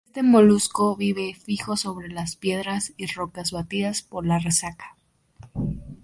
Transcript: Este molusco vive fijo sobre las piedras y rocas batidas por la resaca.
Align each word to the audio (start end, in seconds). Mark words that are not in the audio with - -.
Este 0.07 0.23
molusco 0.23 0.95
vive 0.95 1.35
fijo 1.35 1.77
sobre 1.77 2.09
las 2.09 2.35
piedras 2.35 2.91
y 2.97 3.05
rocas 3.05 3.51
batidas 3.51 4.01
por 4.01 4.25
la 4.25 4.39
resaca. 4.39 4.97